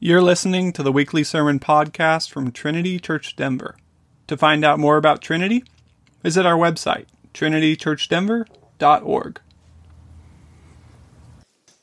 [0.00, 3.74] You're listening to the weekly sermon podcast from Trinity Church Denver.
[4.28, 5.64] To find out more about Trinity,
[6.22, 9.40] visit our website, trinitychurchdenver.org.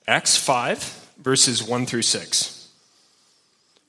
[0.07, 2.69] Acts 5, verses 1 through 6.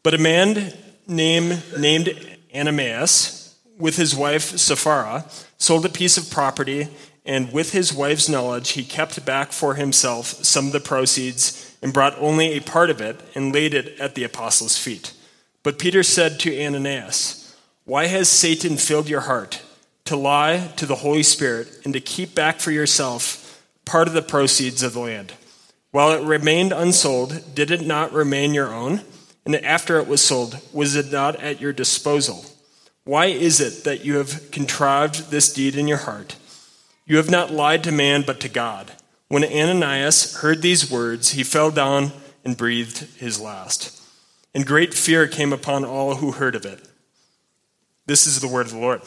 [0.03, 0.73] But a man
[1.07, 6.89] named, named Ananias, with his wife Sapphira, sold a piece of property,
[7.25, 11.93] and with his wife's knowledge, he kept back for himself some of the proceeds and
[11.93, 15.13] brought only a part of it and laid it at the apostles' feet.
[15.63, 19.63] But Peter said to Ananias, Why has Satan filled your heart
[20.07, 24.21] to lie to the Holy Spirit and to keep back for yourself part of the
[24.21, 25.35] proceeds of the land?
[25.93, 29.03] While it remained unsold, did it not remain your own?
[29.45, 32.47] And after it was sold, was it not at your disposal?
[33.05, 36.35] Why is it that you have contrived this deed in your heart?
[37.07, 38.91] You have not lied to man, but to God.
[39.29, 42.13] When Ananias heard these words, he fell down
[42.45, 44.01] and breathed his last.
[44.55, 46.89] And great fear came upon all who heard of it.
[48.07, 49.03] This is the word of the Lord.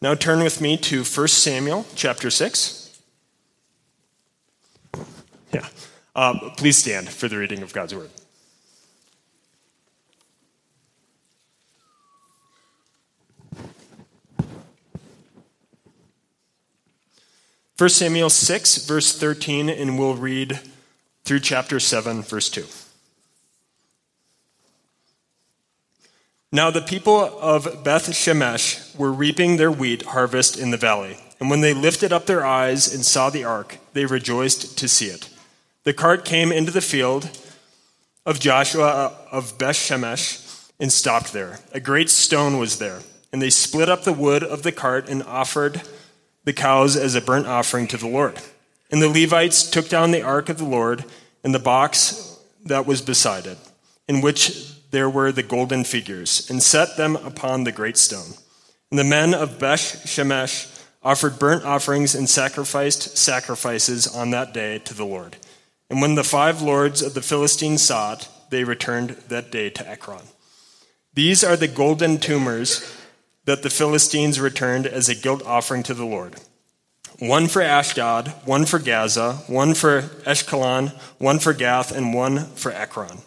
[0.00, 3.00] Now turn with me to 1 Samuel chapter 6.
[5.52, 5.68] Yeah.
[6.16, 8.10] Uh, please stand for the reading of God's word.
[17.76, 20.60] 1 Samuel 6, verse 13, and we'll read
[21.24, 22.64] through chapter 7, verse 2.
[26.52, 31.16] Now the people of Beth Shemesh were reaping their wheat harvest in the valley.
[31.40, 35.06] And when they lifted up their eyes and saw the ark, they rejoiced to see
[35.06, 35.28] it.
[35.82, 37.28] The cart came into the field
[38.24, 41.58] of Joshua uh, of Beth Shemesh and stopped there.
[41.72, 43.00] A great stone was there.
[43.32, 45.82] And they split up the wood of the cart and offered
[46.44, 48.40] the cows as a burnt offering to the Lord.
[48.90, 51.04] And the Levites took down the ark of the Lord
[51.42, 53.58] and the box that was beside it,
[54.08, 58.34] in which there were the golden figures, and set them upon the great stone.
[58.90, 60.70] And the men of Beth Shemesh
[61.02, 65.36] offered burnt offerings and sacrificed sacrifices on that day to the Lord.
[65.90, 69.88] And when the five lords of the Philistines saw it, they returned that day to
[69.88, 70.22] Ekron.
[71.14, 73.03] These are the golden tumors
[73.44, 76.36] that the Philistines returned as a guilt offering to the Lord.
[77.18, 82.72] One for Ashdod, one for Gaza, one for Ashkelon, one for Gath, and one for
[82.72, 83.18] Ekron.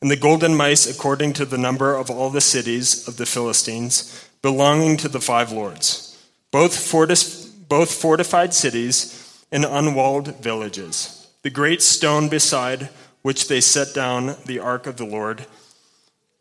[0.00, 4.28] And the golden mice, according to the number of all the cities of the Philistines,
[4.40, 6.18] belonging to the five lords,
[6.50, 11.28] both, fortis- both fortified cities and unwalled villages.
[11.42, 12.88] The great stone beside
[13.22, 15.46] which they set down the ark of the Lord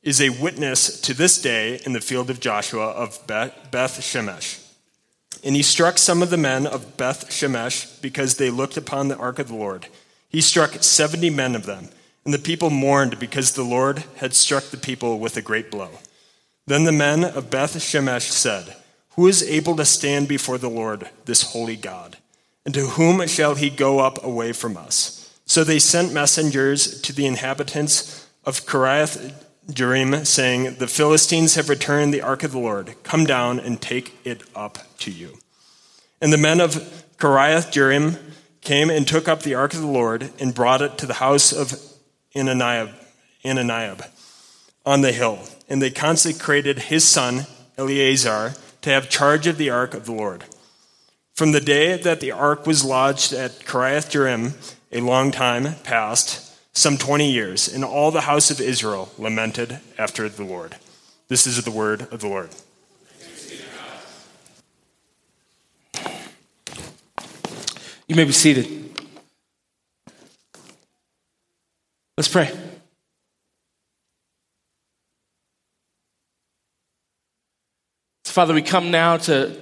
[0.05, 4.61] is a witness to this day in the field of Joshua of Beth Shemesh.
[5.43, 9.17] And he struck some of the men of Beth Shemesh because they looked upon the
[9.17, 9.87] ark of the Lord.
[10.29, 11.89] He struck 70 men of them,
[12.23, 15.89] and the people mourned because the Lord had struck the people with a great blow.
[16.67, 18.75] Then the men of Beth Shemesh said,
[19.15, 22.17] Who is able to stand before the Lord, this holy God?
[22.63, 25.33] And to whom shall he go up away from us?
[25.47, 32.13] So they sent messengers to the inhabitants of Kiriath Jearim, saying, The Philistines have returned
[32.13, 32.95] the ark of the Lord.
[33.03, 35.37] Come down and take it up to you.
[36.21, 36.73] And the men of
[37.17, 38.17] Kiriath Jearim
[38.61, 41.51] came and took up the ark of the Lord and brought it to the house
[41.51, 41.73] of
[42.35, 42.91] Abinadab,
[43.43, 44.05] Abinadab
[44.85, 45.39] on the hill.
[45.67, 47.47] And they consecrated his son,
[47.77, 50.43] Eleazar, to have charge of the ark of the Lord.
[51.33, 56.44] From the day that the ark was lodged at Kiriath Jearim, a long time passed,
[56.75, 60.75] some 20 years, and all the house of Israel lamented after the Lord.
[61.29, 62.49] This is the word of the Lord.
[68.07, 68.67] You may be seated.
[72.17, 72.51] Let's pray.
[78.25, 79.57] Father, we come now to,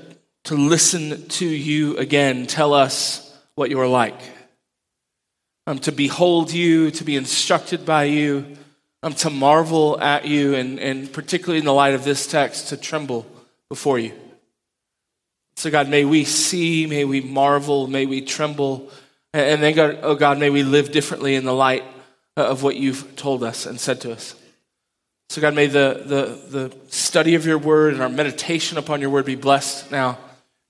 [0.46, 2.48] to listen to you again.
[2.48, 4.20] Tell us what you are like
[5.68, 8.58] um, to behold you, to be instructed by you,
[9.02, 12.78] um, to marvel at you, and, and particularly in the light of this text, to
[12.78, 13.26] tremble
[13.70, 14.14] before you.
[15.56, 18.90] So, God, may we see, may we marvel, may we tremble,
[19.34, 21.84] and then, God, oh God, may we live differently in the light
[22.36, 24.36] of what you've told us and said to us.
[25.30, 29.10] So, God, may the, the, the study of your word and our meditation upon your
[29.10, 30.18] word be blessed now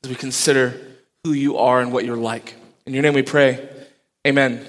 [0.04, 0.80] as we consider
[1.24, 2.56] who you are and what you're like.
[2.86, 3.68] In your name we pray.
[4.26, 4.66] Amen.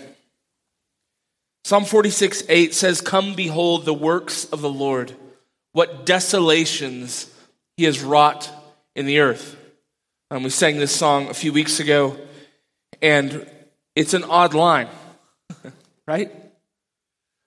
[1.64, 5.14] Psalm 46 8 says, Come behold the works of the Lord,
[5.72, 7.32] what desolations
[7.78, 8.50] he has wrought
[8.94, 9.56] in the earth.
[10.30, 12.18] Um, we sang this song a few weeks ago,
[13.00, 13.50] and
[13.96, 14.88] it's an odd line,
[16.06, 16.30] right?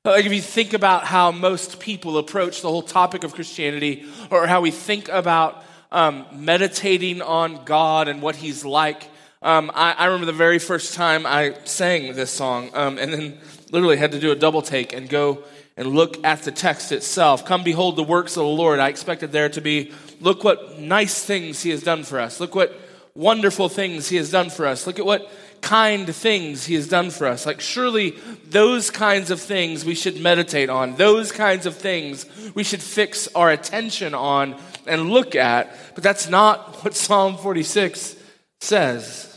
[0.04, 4.48] Like if you think about how most people approach the whole topic of Christianity, or
[4.48, 9.10] how we think about um, meditating on God and what He's like.
[9.44, 13.38] Um, I, I, remember the very first time I sang this song, um, and then
[13.72, 15.44] literally had to do a double take and go
[15.76, 17.46] and look at the text itself.
[17.46, 18.80] Come behold the works of the Lord.
[18.80, 22.40] I expected there to be, look what nice things He has done for us.
[22.40, 22.80] Look what
[23.14, 24.88] wonderful things He has done for us.
[24.88, 25.30] Look at what
[25.62, 27.46] kind things he has done for us.
[27.46, 28.12] Like, surely
[28.50, 30.96] those kinds of things we should meditate on.
[30.96, 32.26] Those kinds of things
[32.56, 35.76] we should fix our attention on and look at.
[35.96, 38.16] But that's not what Psalm 46
[38.62, 39.37] says.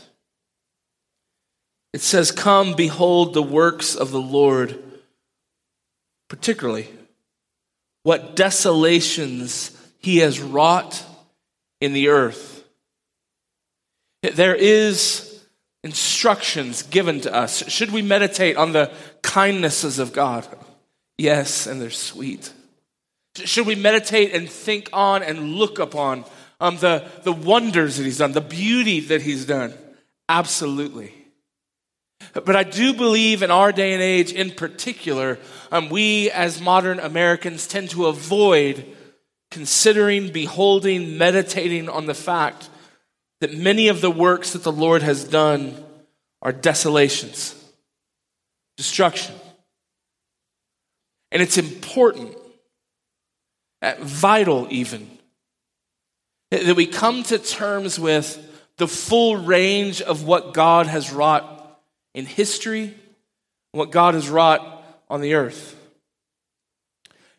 [1.93, 4.81] It says, Come, behold the works of the Lord,
[6.29, 6.89] particularly
[8.03, 11.03] what desolations he has wrought
[11.79, 12.63] in the earth.
[14.23, 15.43] There is
[15.83, 17.67] instructions given to us.
[17.69, 18.91] Should we meditate on the
[19.21, 20.47] kindnesses of God?
[21.17, 22.51] Yes, and they're sweet.
[23.35, 26.25] Should we meditate and think on and look upon
[26.59, 29.73] um, the, the wonders that He's done, the beauty that He's done?
[30.27, 31.13] Absolutely.
[32.33, 35.37] But I do believe in our day and age in particular,
[35.71, 38.85] um, we as modern Americans tend to avoid
[39.49, 42.69] considering, beholding, meditating on the fact
[43.41, 45.83] that many of the works that the Lord has done
[46.41, 47.55] are desolations,
[48.77, 49.35] destruction.
[51.31, 52.35] And it's important,
[53.81, 55.09] uh, vital even,
[56.51, 58.47] that we come to terms with
[58.77, 61.60] the full range of what God has wrought
[62.13, 62.93] in history,
[63.71, 65.77] what God has wrought on the earth.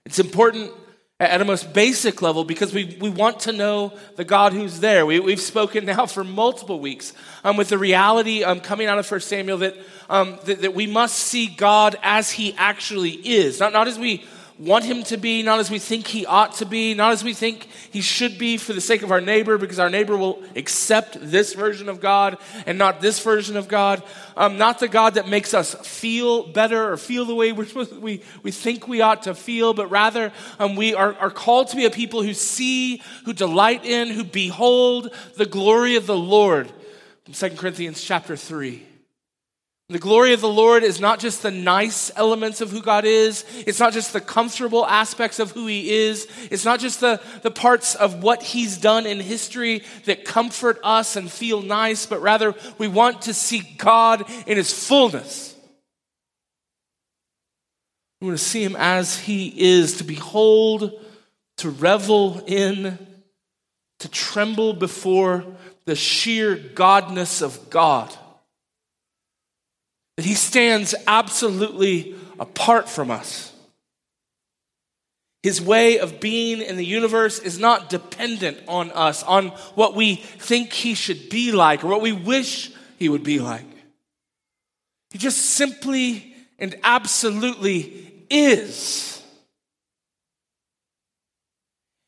[0.05, 0.73] It's important
[1.21, 5.07] at a most basic level because we, we want to know the God who's there.
[5.07, 7.13] We, we've spoken now for multiple weeks
[7.45, 9.77] um, with the reality um, coming out of 1 Samuel that,
[10.11, 14.25] um, that, that we must see God as he actually is, not, not as we
[14.58, 17.34] want him to be, not as we think he ought to be, not as we
[17.34, 21.19] think he should be for the sake of our neighbor, because our neighbor will accept
[21.20, 24.02] this version of God and not this version of God.
[24.37, 27.96] Um, not the God that makes us feel better or feel the way we're supposed,
[27.96, 31.76] we, we think we ought to feel, but rather um, we are, are called to
[31.76, 36.70] be a people who see, who delight in, who behold the glory of the Lord.
[37.32, 38.92] 2 Corinthians chapter 3.
[39.93, 43.44] The glory of the Lord is not just the nice elements of who God is.
[43.67, 46.27] It's not just the comfortable aspects of who He is.
[46.50, 51.15] It's not just the, the parts of what He's done in history that comfort us
[51.17, 55.55] and feel nice, but rather we want to see God in His fullness.
[58.23, 60.99] We want to see Him as He is, to behold,
[61.59, 62.99] to revel in,
[63.99, 65.45] to tremble before
[65.85, 68.17] the sheer godness of God.
[70.17, 73.53] That he stands absolutely apart from us.
[75.43, 80.17] His way of being in the universe is not dependent on us, on what we
[80.17, 83.67] think he should be like or what we wish he would be like.
[85.11, 89.20] He just simply and absolutely is.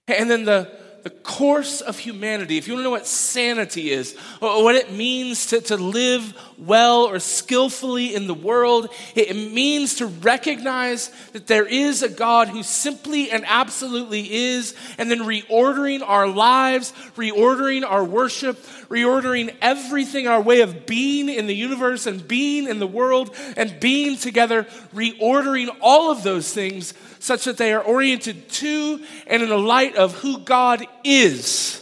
[0.07, 0.71] And then the
[1.05, 4.91] the course of humanity, if you want to know what sanity is, or what it
[4.91, 11.47] means to, to live well or skillfully in the world, it means to recognize that
[11.47, 17.85] there is a God who simply and absolutely is, and then reordering our lives, reordering
[17.85, 18.57] our worship,
[18.89, 23.79] reordering everything, our way of being in the universe and being in the world and
[23.79, 26.95] being together, reordering all of those things
[27.25, 31.81] such that they are oriented to and in the light of who God is.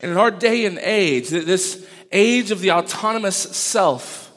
[0.00, 4.32] And in our day and age, this age of the autonomous self,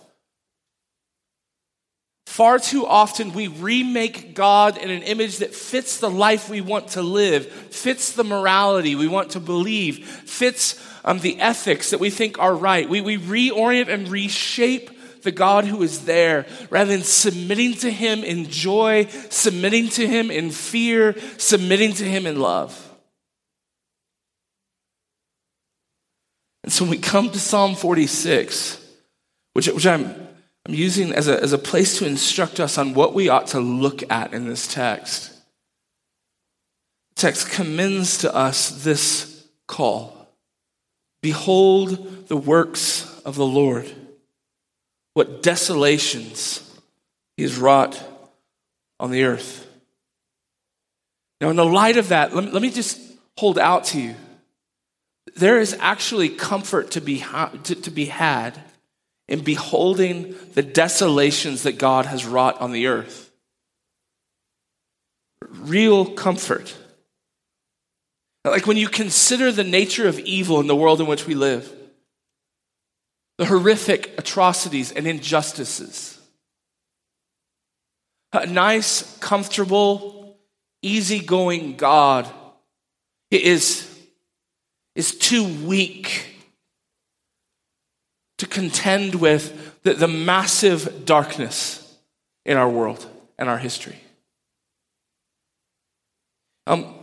[2.26, 6.90] far too often we remake God in an image that fits the life we want
[6.90, 12.10] to live, fits the morality we want to believe, fits um, the ethics that we
[12.10, 12.90] think are right.
[12.90, 14.90] We, we reorient and reshape
[15.24, 20.32] the God who is there, rather than submitting to Him in joy, submitting to Him
[20.32, 22.86] in fear, submitting to Him in love.
[26.64, 28.86] And so when we come to Psalm 46,
[29.54, 30.06] which, which I'm,
[30.68, 33.60] I'm using as a, as a place to instruct us on what we ought to
[33.60, 35.32] look at in this text,
[37.10, 40.16] the text commends to us this call
[41.22, 43.92] Behold the works of the Lord
[45.14, 46.66] what desolations
[47.38, 48.02] he has wrought
[49.00, 49.66] on the earth.
[51.42, 53.00] Now, in the light of that, let me, let me just
[53.38, 54.16] hold out to you.
[55.36, 57.24] There is actually comfort to be,
[57.64, 58.60] to, to be had
[59.28, 63.32] in beholding the desolations that God has wrought on the earth.
[65.48, 66.76] Real comfort.
[68.44, 71.72] Like when you consider the nature of evil in the world in which we live,
[73.40, 76.20] the horrific atrocities and injustices,
[78.34, 80.38] a nice, comfortable,
[80.82, 82.28] easygoing God
[83.32, 83.90] is,
[84.94, 86.26] is too weak
[88.40, 91.98] to contend with the, the massive darkness
[92.46, 94.02] in our world and our history.
[96.68, 96.94] Um,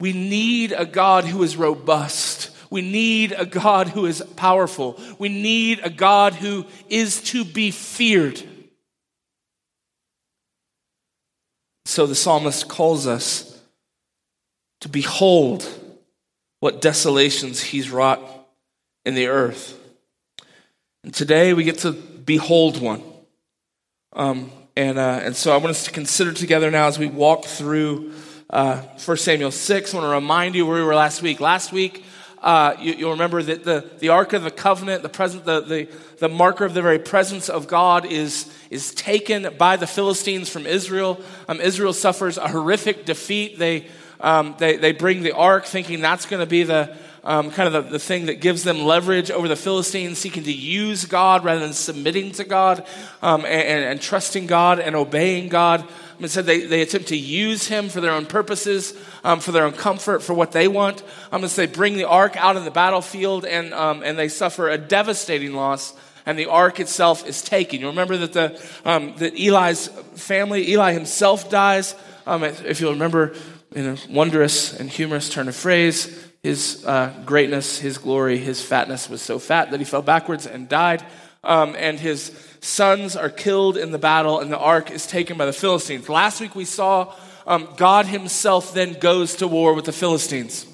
[0.00, 2.37] we need a God who is robust.
[2.70, 5.00] We need a God who is powerful.
[5.18, 8.42] We need a God who is to be feared.
[11.86, 13.60] So the psalmist calls us
[14.80, 15.66] to behold
[16.60, 18.20] what desolations he's wrought
[19.04, 19.78] in the earth.
[21.04, 23.02] And today we get to behold one.
[24.12, 27.44] Um, and, uh, and so I want us to consider together now as we walk
[27.44, 28.12] through
[28.50, 29.94] uh, 1 Samuel 6.
[29.94, 31.40] I want to remind you where we were last week.
[31.40, 32.04] Last week,
[32.42, 35.88] uh, you, will remember that the, the Ark of the Covenant, the, present, the, the,
[36.18, 40.66] the marker of the very presence of God, is, is taken by the Philistines from
[40.66, 41.20] Israel.
[41.48, 43.58] Um, Israel suffers a horrific defeat.
[43.58, 43.86] They,
[44.20, 46.96] um, they, they bring the Ark thinking that's going to be the,
[47.28, 50.52] um, kind of the, the thing that gives them leverage over the Philistines, seeking to
[50.52, 52.86] use God rather than submitting to God
[53.20, 55.86] um, and, and, trusting God and obeying God.
[56.20, 58.94] It said they, they attempt to use him for their own purposes,
[59.24, 61.02] um, for their own comfort, for what they want.
[61.30, 64.70] Um, as they bring the ark out of the battlefield and, um, and they suffer
[64.70, 65.92] a devastating loss,
[66.24, 67.80] and the ark itself is taken.
[67.80, 71.94] You remember that, the, um, that Eli's family, Eli himself dies.
[72.26, 73.34] Um, if you'll remember,
[73.74, 79.08] in a wondrous and humorous turn of phrase, his uh, greatness, his glory, his fatness
[79.08, 81.04] was so fat that he fell backwards and died.
[81.44, 85.46] Um, and his sons are killed in the battle, and the ark is taken by
[85.46, 86.08] the Philistines.
[86.08, 87.14] Last week we saw
[87.46, 90.66] um, God himself then goes to war with the Philistines.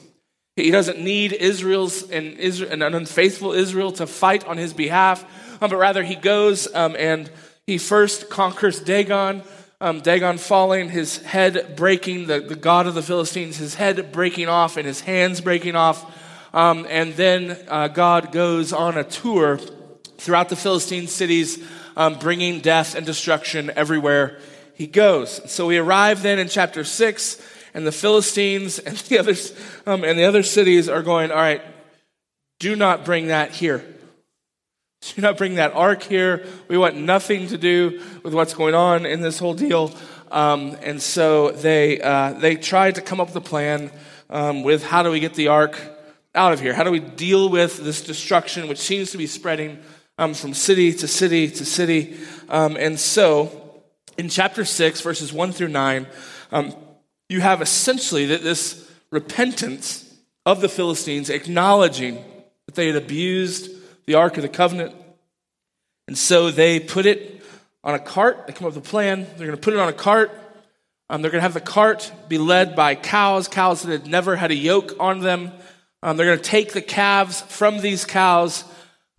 [0.56, 5.24] He doesn't need Israel's and, Israel, an unfaithful Israel to fight on his behalf,
[5.60, 7.30] um, but rather he goes um, and
[7.66, 9.42] he first conquers Dagon,
[9.84, 14.48] um, Dagon falling, his head breaking, the, the god of the Philistines, his head breaking
[14.48, 16.10] off and his hands breaking off.
[16.54, 19.58] Um, and then uh, God goes on a tour
[20.16, 21.62] throughout the Philistine cities,
[21.98, 24.38] um, bringing death and destruction everywhere
[24.74, 25.52] he goes.
[25.52, 27.42] So we arrive then in chapter 6,
[27.74, 29.52] and the Philistines and the, others,
[29.84, 31.60] um, and the other cities are going, All right,
[32.58, 33.84] do not bring that here.
[35.14, 36.46] Do not bring that ark here.
[36.68, 39.92] We want nothing to do with what's going on in this whole deal.
[40.30, 43.90] Um, and so they, uh, they tried to come up with a plan
[44.30, 45.78] um, with how do we get the ark
[46.34, 46.72] out of here?
[46.72, 49.78] How do we deal with this destruction which seems to be spreading
[50.18, 52.16] um, from city to city to city?
[52.48, 53.82] Um, and so
[54.16, 56.06] in chapter 6, verses 1 through 9,
[56.50, 56.74] um,
[57.28, 60.12] you have essentially that this repentance
[60.46, 62.24] of the Philistines acknowledging
[62.66, 63.70] that they had abused
[64.06, 64.94] the Ark of the Covenant.
[66.06, 67.42] And so they put it
[67.82, 68.46] on a cart.
[68.46, 69.26] They come up with a plan.
[69.36, 70.32] They're going to put it on a cart.
[71.10, 74.36] Um, they're going to have the cart be led by cows, cows that had never
[74.36, 75.52] had a yoke on them.
[76.02, 78.64] Um, they're going to take the calves from these cows,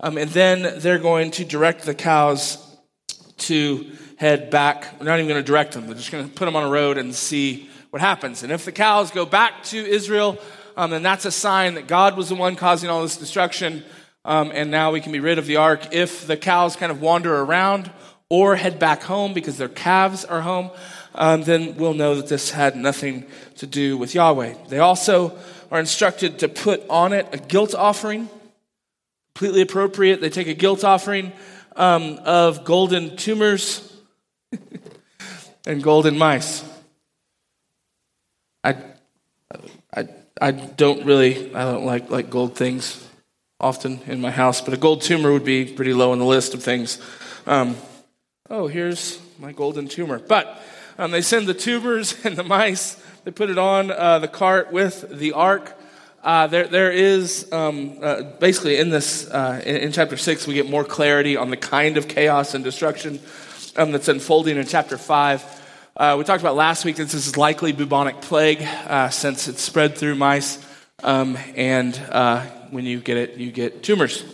[0.00, 2.62] um, and then they're going to direct the cows
[3.38, 4.98] to head back.
[4.98, 5.86] They're not even going to direct them.
[5.86, 8.42] They're just going to put them on a road and see what happens.
[8.42, 10.38] And if the cows go back to Israel,
[10.76, 13.84] um, then that's a sign that God was the one causing all this destruction
[14.26, 15.94] um, and now we can be rid of the ark.
[15.94, 17.92] If the cows kind of wander around
[18.28, 20.72] or head back home because their calves are home,
[21.14, 23.24] um, then we'll know that this had nothing
[23.58, 24.54] to do with Yahweh.
[24.68, 25.38] They also
[25.70, 28.28] are instructed to put on it a guilt offering,
[29.32, 30.20] completely appropriate.
[30.20, 31.32] They take a guilt offering
[31.76, 33.96] um, of golden tumors
[35.66, 36.68] and golden mice.
[38.64, 38.76] I,
[39.94, 40.08] I,
[40.40, 43.05] I don't really, I don't like, like gold things
[43.60, 46.52] often in my house, but a gold tumor would be pretty low on the list
[46.54, 47.00] of things.
[47.46, 47.76] Um,
[48.50, 50.18] oh, here's my golden tumor.
[50.18, 50.62] But
[50.98, 54.72] um, they send the tubers and the mice, they put it on uh, the cart
[54.72, 55.72] with the ark.
[56.22, 60.54] Uh, there, there is um, uh, basically in this, uh, in, in, chapter 6, we
[60.54, 63.20] get more clarity on the kind of chaos and destruction
[63.76, 65.62] um, that's unfolding in chapter 5.
[65.96, 69.62] Uh, we talked about last week that this is likely bubonic plague uh, since it's
[69.62, 70.58] spread through mice.
[71.02, 71.94] Um, and
[72.70, 74.24] when you get it, you get tumors.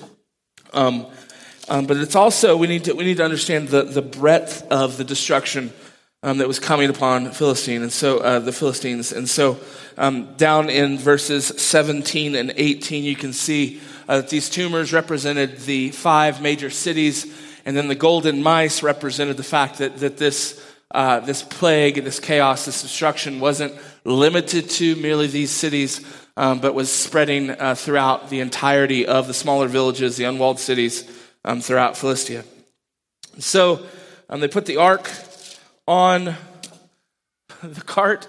[0.73, 1.07] Um,
[1.69, 4.97] um, but it's also, we need to, we need to understand the, the breadth of
[4.97, 5.73] the destruction
[6.23, 9.13] um, that was coming upon Philistine, and so uh, the Philistines.
[9.13, 9.59] And so
[9.97, 15.59] um, down in verses 17 and 18, you can see uh, that these tumors represented
[15.59, 17.27] the five major cities,
[17.65, 22.21] and then the golden mice represented the fact that, that this, uh, this plague, this
[22.21, 23.75] chaos, this destruction wasn't
[24.05, 26.01] limited to merely these cities,
[26.37, 31.09] um, but was spreading uh, throughout the entirety of the smaller villages, the unwalled cities
[31.45, 32.45] um, throughout Philistia.
[33.39, 33.85] So
[34.29, 35.11] um, they put the ark
[35.87, 36.35] on
[37.63, 38.29] the cart,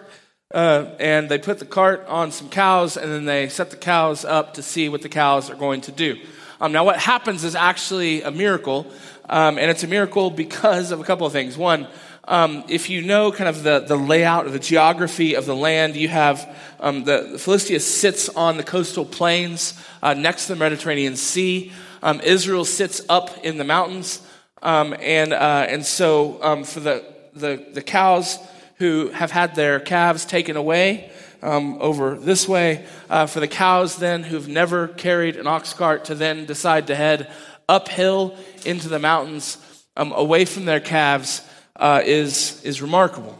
[0.53, 4.25] uh, and they put the cart on some cows, and then they set the cows
[4.25, 6.17] up to see what the cows are going to do.
[6.61, 8.87] Um, now, what happens is actually a miracle,
[9.29, 11.57] um, and it's a miracle because of a couple of things.
[11.57, 11.87] One,
[12.25, 15.95] um, if you know kind of the, the layout or the geography of the land,
[15.95, 21.15] you have um, the, Philistia sits on the coastal plains uh, next to the Mediterranean
[21.15, 21.71] Sea.
[22.01, 24.21] Um, Israel sits up in the mountains.
[24.61, 27.03] Um, and, uh, and so um, for the,
[27.33, 28.39] the, the cows
[28.77, 31.11] who have had their calves taken away
[31.41, 36.05] um, over this way, uh, for the cows then who've never carried an ox cart
[36.05, 37.29] to then decide to head
[37.69, 39.57] uphill into the mountains
[39.95, 43.37] away from their calves uh, is, is remarkable.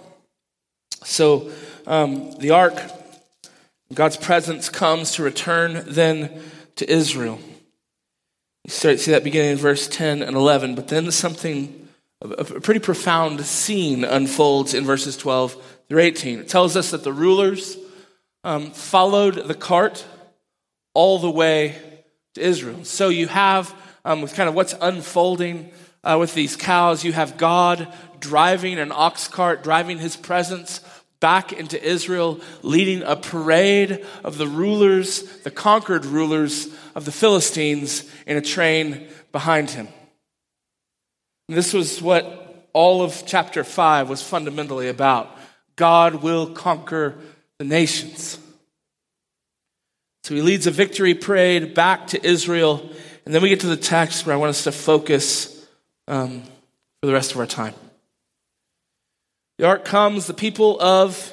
[1.03, 1.51] So
[1.87, 2.79] um, the ark,
[3.93, 6.41] God's presence comes to return then
[6.75, 7.39] to Israel.
[8.63, 11.87] You start to see that beginning in verse 10 and 11, but then something,
[12.21, 16.39] a pretty profound scene unfolds in verses 12 through 18.
[16.39, 17.77] It tells us that the rulers
[18.43, 20.05] um, followed the cart
[20.93, 21.75] all the way
[22.35, 22.83] to Israel.
[22.85, 23.73] So you have,
[24.05, 25.71] um, with kind of what's unfolding
[26.03, 27.87] uh, with these cows, you have God
[28.19, 30.81] driving an ox cart, driving his presence
[31.19, 38.09] back into Israel, leading a parade of the rulers, the conquered rulers of the Philistines
[38.27, 39.87] in a train behind him.
[41.47, 45.29] And this was what all of chapter 5 was fundamentally about.
[45.75, 47.15] God will conquer
[47.57, 48.37] the nations.
[50.23, 52.89] So he leads a victory parade back to Israel.
[53.25, 55.65] And then we get to the text where I want us to focus
[56.07, 56.43] um,
[56.99, 57.73] for the rest of our time.
[59.57, 61.31] The ark comes, the people of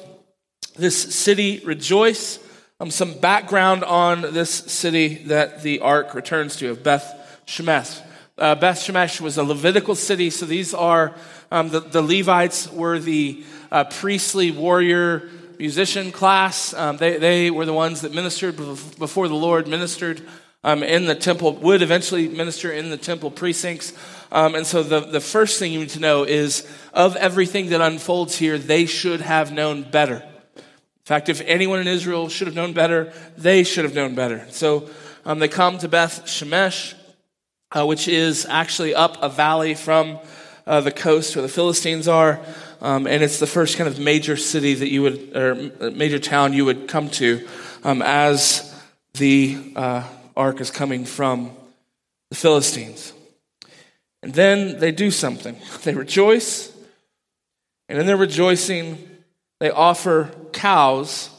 [0.77, 2.39] this city rejoice.
[2.79, 8.01] Um, some background on this city that the ark returns to of Beth Shemesh.
[8.37, 11.13] Uh, Beth Shemesh was a Levitical city, so these are
[11.51, 16.73] um, the, the, Levites were the uh, priestly warrior musician class.
[16.73, 20.21] Um, they, they were the ones that ministered before the Lord, ministered
[20.63, 23.93] um, in the temple, would eventually minister in the temple precincts.
[24.31, 27.81] Um, and so the, the first thing you need to know is of everything that
[27.81, 30.23] unfolds here, they should have known better.
[30.55, 34.45] In fact, if anyone in Israel should have known better, they should have known better.
[34.49, 34.89] So
[35.25, 36.93] um, they come to Beth Shemesh,
[37.71, 40.19] uh, which is actually up a valley from
[40.67, 42.39] uh, the coast where the Philistines are.
[42.81, 46.53] Um, and it's the first kind of major city that you would, or major town
[46.53, 47.47] you would come to
[47.83, 48.73] um, as
[49.13, 50.03] the uh,
[50.41, 51.51] ark is coming from
[52.29, 53.13] the Philistines.
[54.23, 55.55] And then they do something.
[55.83, 56.71] They rejoice,
[57.89, 59.09] and in their rejoicing,
[59.59, 61.29] they offer cows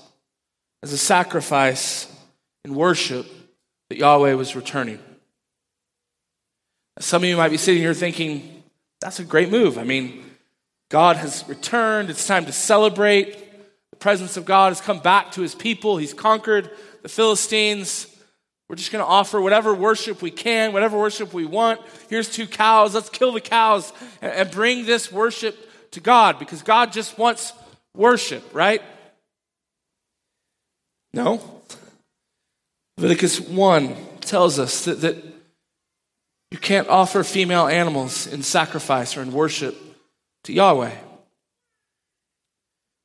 [0.82, 2.06] as a sacrifice
[2.64, 3.26] in worship
[3.88, 4.98] that Yahweh was returning.
[6.98, 8.62] Some of you might be sitting here thinking,
[9.00, 9.78] that's a great move.
[9.78, 10.24] I mean,
[10.90, 12.10] God has returned.
[12.10, 13.38] It's time to celebrate.
[13.90, 15.96] The presence of God has come back to his people.
[15.96, 16.70] He's conquered
[17.02, 18.11] the Philistines.
[18.72, 21.78] We're just going to offer whatever worship we can, whatever worship we want.
[22.08, 22.94] Here's two cows.
[22.94, 27.52] Let's kill the cows and bring this worship to God because God just wants
[27.94, 28.80] worship, right?
[31.12, 31.42] No.
[32.96, 35.22] Leviticus 1 tells us that, that
[36.50, 39.76] you can't offer female animals in sacrifice or in worship
[40.44, 40.94] to Yahweh.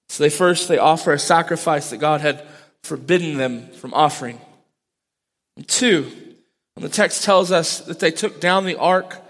[0.07, 2.47] So they first they offer a sacrifice that God had
[2.83, 4.39] forbidden them from offering.
[5.57, 6.09] And two,
[6.75, 9.21] the text tells us that they took down the ark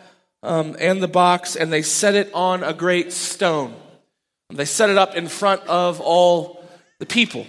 [0.43, 3.73] um, and the box and they set it on a great stone.
[4.49, 6.63] They set it up in front of all
[6.99, 7.47] the people.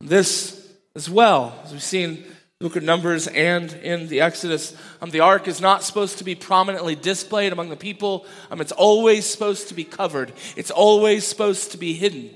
[0.00, 0.60] This
[0.94, 2.24] as well, as we've seen
[2.60, 6.34] book of Numbers and in the Exodus, um, the ark is not supposed to be
[6.34, 8.24] prominently displayed among the people.
[8.50, 12.30] Um, it's always supposed to be covered, it's always supposed to be hidden.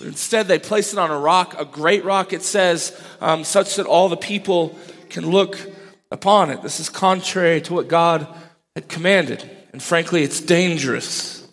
[0.00, 3.86] Instead, they place it on a rock, a great rock, it says, um, such that
[3.86, 4.78] all the people
[5.10, 5.58] can look
[6.10, 6.62] upon it.
[6.62, 8.26] This is contrary to what God
[8.74, 9.48] had commanded.
[9.72, 11.46] And frankly, it's dangerous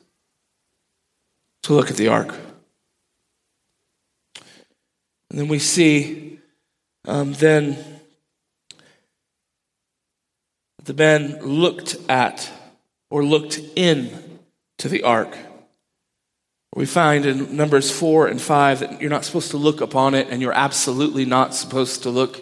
[1.64, 2.36] to look at the ark.
[5.30, 6.40] And then we see
[7.08, 7.78] um, then
[10.84, 12.52] the men looked at
[13.10, 14.40] or looked in
[14.78, 15.36] to the ark.
[16.76, 20.28] We find in Numbers 4 and 5 that you're not supposed to look upon it
[20.30, 22.38] and you're absolutely not supposed to look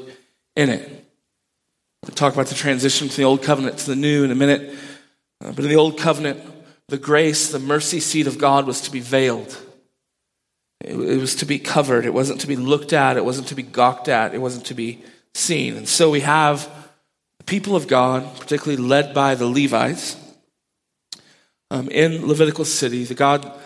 [0.55, 0.89] in it.
[2.01, 4.75] We'll talk about the transition from the old covenant to the new in a minute.
[5.39, 6.41] Uh, but in the old covenant,
[6.87, 9.55] the grace, the mercy seat of God was to be veiled.
[10.81, 12.05] It, it was to be covered.
[12.05, 13.17] It wasn't to be looked at.
[13.17, 14.33] It wasn't to be gawked at.
[14.33, 15.03] It wasn't to be
[15.35, 15.77] seen.
[15.77, 16.67] And so we have
[17.37, 20.17] the people of God, particularly led by the Levites,
[21.69, 23.03] um, in Levitical city.
[23.03, 23.59] The God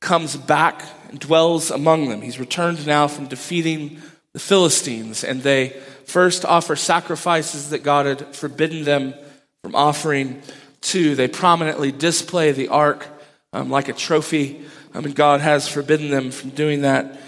[0.00, 2.22] comes back and dwells among them.
[2.22, 4.00] He's returned now from defeating
[4.32, 5.70] the Philistines, and they
[6.04, 9.14] first offer sacrifices that God had forbidden them
[9.62, 10.42] from offering
[10.82, 11.14] to.
[11.14, 13.06] They prominently display the ark
[13.52, 17.20] um, like a trophy, um, and God has forbidden them from doing that.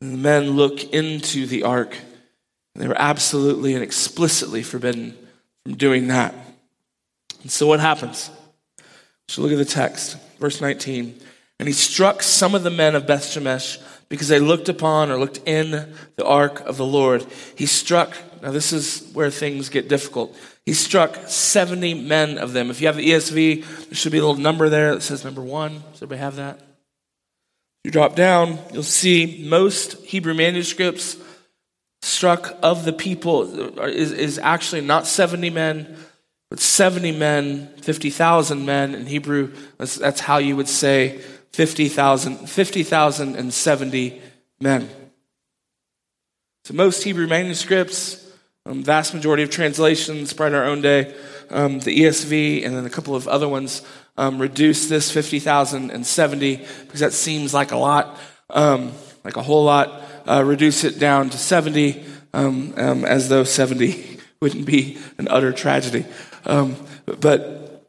[0.00, 1.96] And the men look into the ark.
[2.74, 5.16] They were absolutely and explicitly forbidden
[5.64, 6.34] from doing that.
[7.42, 8.30] And so what happens?
[9.28, 11.20] So look at the text, verse 19.
[11.58, 15.18] And he struck some of the men of Beth Shemesh because they looked upon or
[15.18, 17.26] looked in the ark of the Lord.
[17.56, 20.36] He struck, now this is where things get difficult.
[20.64, 22.70] He struck 70 men of them.
[22.70, 25.42] If you have the ESV, there should be a little number there that says number
[25.42, 25.82] one.
[25.92, 26.60] Does everybody have that?
[27.84, 31.16] You drop down, you'll see most Hebrew manuscripts
[32.02, 35.96] struck of the people is, is actually not 70 men,
[36.50, 38.94] but 70 men, 50,000 men.
[38.94, 41.20] In Hebrew, that's, that's how you would say
[41.52, 44.22] 50,000 50,
[44.60, 44.88] men.
[46.64, 48.30] So most Hebrew manuscripts,
[48.66, 51.14] um, vast majority of translations, probably in our own day,
[51.50, 53.82] um, the ESV and then a couple of other ones
[54.18, 58.18] um, reduce this 50,070 because that seems like a lot,
[58.50, 58.92] um,
[59.24, 60.02] like a whole lot.
[60.26, 65.52] Uh, reduce it down to 70 um, um, as though 70 wouldn't be an utter
[65.52, 66.04] tragedy.
[66.44, 67.86] but,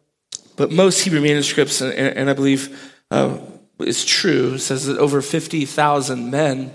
[0.56, 3.40] but most Hebrew manuscripts, and, and I believe uh,
[3.88, 6.74] is true says that over 50,000 men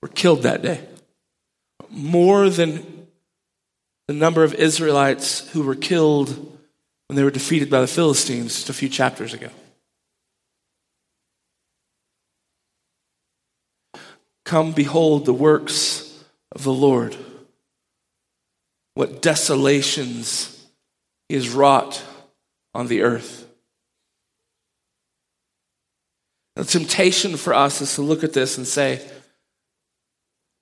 [0.00, 0.86] were killed that day.
[1.88, 3.06] More than
[4.08, 6.28] the number of Israelites who were killed
[7.08, 9.48] when they were defeated by the Philistines just a few chapters ago.
[14.44, 17.16] Come behold the works of the Lord.
[18.94, 20.66] What desolations
[21.28, 22.02] he has wrought
[22.74, 23.41] on the earth.
[26.56, 29.00] The temptation for us is to look at this and say,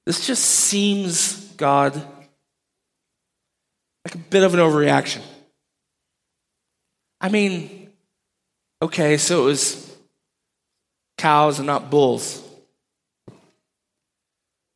[0.06, 1.94] this just seems, God,
[4.04, 5.20] like a bit of an overreaction.
[7.20, 7.90] I mean,
[8.80, 9.96] okay, so it was
[11.18, 12.42] cows and not bulls.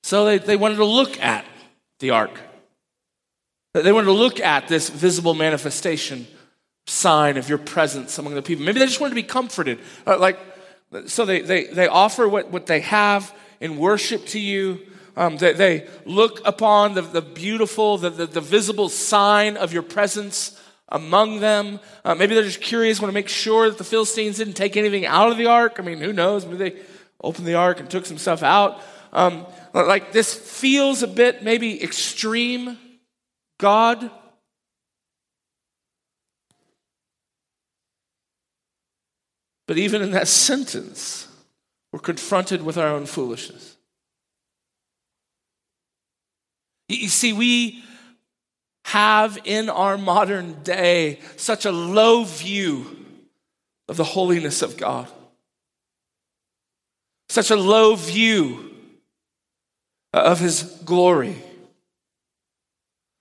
[0.03, 1.47] So they, they wanted to look at
[2.01, 2.39] the ark.
[3.73, 6.27] They wanted to look at this visible manifestation,
[6.87, 8.65] sign of your presence among the people.
[8.65, 9.79] Maybe they just wanted to be comforted.
[10.07, 10.39] Uh, like,
[11.07, 14.81] so they, they, they offer what, what they have in worship to you.
[15.17, 19.83] Um, they, they, look upon the, the beautiful, the, the, the, visible sign of your
[19.83, 21.79] presence among them.
[22.05, 25.07] Uh, maybe they're just curious, want to make sure that the Philistines didn't take anything
[25.07, 25.77] out of the ark.
[25.79, 26.45] I mean, who knows?
[26.45, 26.83] Maybe they
[27.23, 28.81] opened the ark and took some stuff out.
[29.13, 32.77] Um, like this feels a bit maybe extreme.
[33.59, 34.11] God,
[39.67, 41.29] But even in that sentence,
[41.93, 43.77] we're confronted with our own foolishness.
[46.89, 47.83] You see, we
[48.85, 53.05] have in our modern day such a low view
[53.89, 55.09] of the holiness of God,
[57.29, 58.71] such a low view
[60.13, 61.37] of His glory,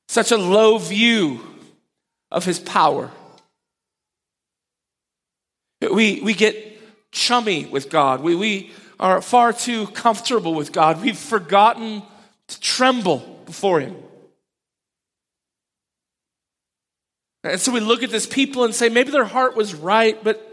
[0.09, 1.41] such a low view
[2.31, 3.09] of His power.
[5.91, 8.21] We, we get chummy with God.
[8.21, 11.01] We, we are far too comfortable with God.
[11.01, 12.03] We've forgotten
[12.47, 13.95] to tremble before Him.
[17.43, 20.49] And so we look at this people and say, maybe their heart was right, but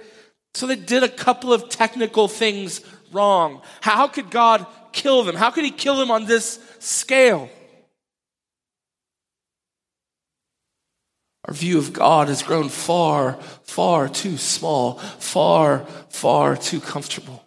[0.54, 2.80] so they did a couple of technical things
[3.12, 3.62] wrong.
[3.80, 5.36] How could God kill them?
[5.36, 7.48] How could He kill them on this scale?
[11.46, 17.44] Our view of God has grown far, far too small, far, far too comfortable.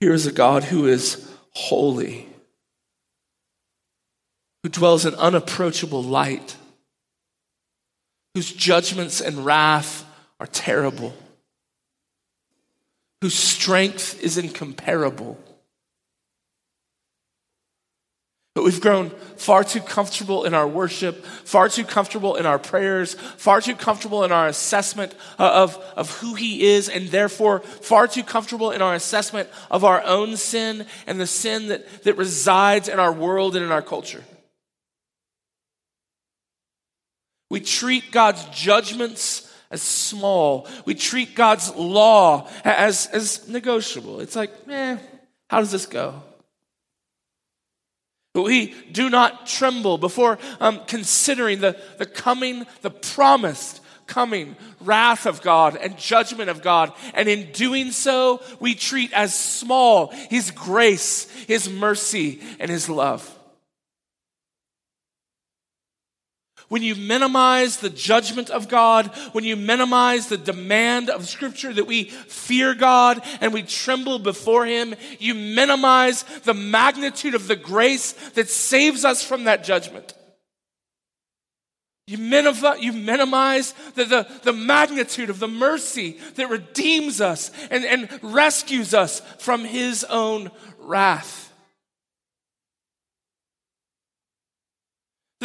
[0.00, 2.28] Here is a God who is holy,
[4.62, 6.56] who dwells in unapproachable light,
[8.34, 10.04] whose judgments and wrath
[10.40, 11.14] are terrible,
[13.20, 15.38] whose strength is incomparable
[18.54, 23.14] But we've grown far too comfortable in our worship, far too comfortable in our prayers,
[23.14, 28.22] far too comfortable in our assessment of, of who He is, and therefore far too
[28.22, 32.98] comfortable in our assessment of our own sin and the sin that, that resides in
[32.98, 34.22] our world and in our culture.
[37.48, 40.68] We treat God's judgments as small.
[40.84, 44.20] We treat God's law as, as negotiable.
[44.20, 44.98] It's like, eh,
[45.48, 46.22] how does this go?
[48.34, 55.42] We do not tremble before um, considering the, the coming, the promised coming wrath of
[55.42, 56.92] God and judgment of God.
[57.12, 63.38] And in doing so, we treat as small His grace, His mercy, and His love.
[66.72, 71.86] When you minimize the judgment of God, when you minimize the demand of Scripture that
[71.86, 78.12] we fear God and we tremble before Him, you minimize the magnitude of the grace
[78.30, 80.14] that saves us from that judgment.
[82.06, 88.08] You, you minimize the, the, the magnitude of the mercy that redeems us and, and
[88.22, 91.51] rescues us from His own wrath.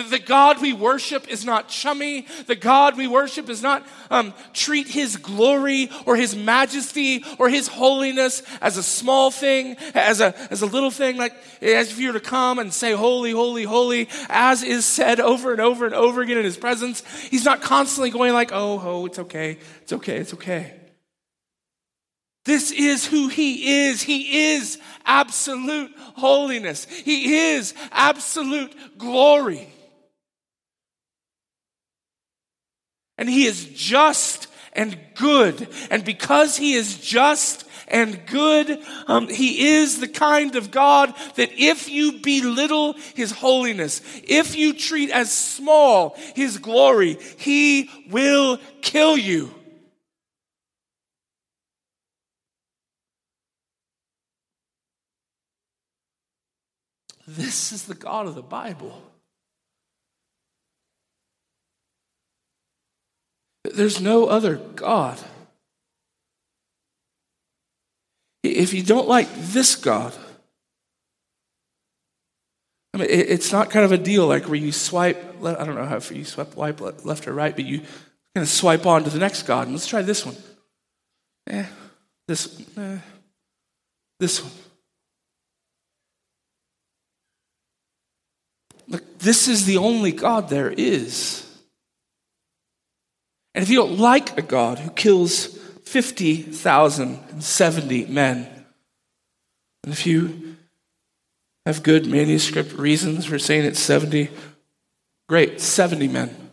[0.04, 2.28] The God we worship is not chummy.
[2.46, 7.68] The God we worship is not um, treat His glory or His majesty or His
[7.68, 12.08] holiness as a small thing, as a, as a little thing, like as if you
[12.08, 15.96] were to come and say, Holy, holy, holy, as is said over and over and
[15.96, 17.04] over again in His presence.
[17.28, 20.74] He's not constantly going like, oh, oh, it's okay, it's okay, it's okay.
[22.48, 24.02] This is who he is.
[24.02, 26.86] He is absolute holiness.
[26.86, 29.68] He is absolute glory.
[33.18, 35.68] And he is just and good.
[35.90, 41.52] And because he is just and good, um, he is the kind of God that
[41.54, 49.18] if you belittle his holiness, if you treat as small his glory, he will kill
[49.18, 49.54] you.
[57.26, 59.02] This is the God of the Bible.
[63.74, 65.20] There's no other God.
[68.44, 70.14] If you don't like this God,
[72.94, 75.86] I mean, it's not kind of a deal like where you swipe, I don't know
[75.86, 79.20] how you swipe wipe left or right, but you kind of swipe on to the
[79.20, 79.68] next God.
[79.68, 80.36] And let's try this one.
[81.48, 81.66] Eh,
[82.28, 82.98] this, eh,
[84.20, 84.52] this one.
[88.88, 91.47] Look, this is the only God there is.
[93.58, 98.48] And if you don't like a God who kills 50,070 men,
[99.84, 100.56] and if you
[101.66, 104.30] have good manuscript reasons for saying it's 70,
[105.28, 106.52] great, 70 men.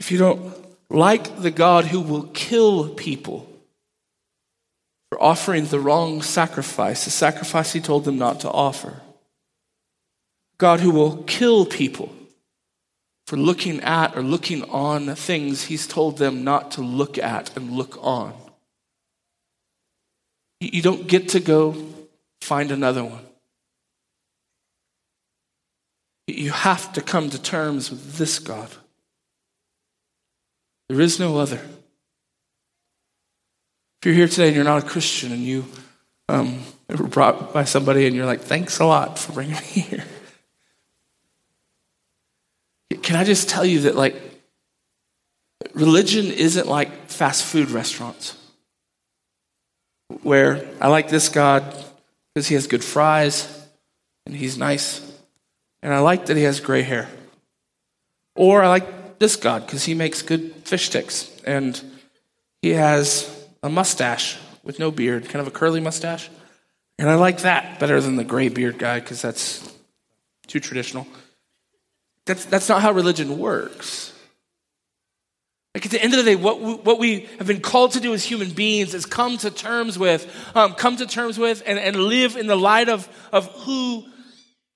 [0.00, 0.52] If you don't
[0.90, 3.48] like the God who will kill people
[5.08, 9.02] for offering the wrong sacrifice, the sacrifice he told them not to offer,
[10.58, 12.12] God who will kill people
[13.26, 17.72] for looking at or looking on things he's told them not to look at and
[17.72, 18.34] look on.
[20.60, 21.74] You don't get to go
[22.40, 23.24] find another one.
[26.26, 28.70] You have to come to terms with this God.
[30.88, 31.60] There is no other.
[34.00, 35.64] If you're here today and you're not a Christian and you
[36.28, 40.04] um, were brought by somebody and you're like, thanks a lot for bringing me here.
[43.02, 44.16] Can I just tell you that, like,
[45.74, 48.36] religion isn't like fast food restaurants
[50.22, 51.62] where I like this God
[52.32, 53.48] because he has good fries
[54.26, 55.00] and he's nice,
[55.82, 57.08] and I like that he has gray hair.
[58.36, 61.80] Or I like this God because he makes good fish sticks and
[62.62, 63.30] he has
[63.62, 66.30] a mustache with no beard, kind of a curly mustache.
[66.98, 69.70] And I like that better than the gray beard guy because that's
[70.46, 71.06] too traditional.
[72.26, 74.12] That's, that's not how religion works.
[75.74, 78.00] Like at the end of the day, what we, what we have been called to
[78.00, 81.78] do as human beings is come to terms with, um, come to terms with, and,
[81.78, 84.04] and live in the light of, of who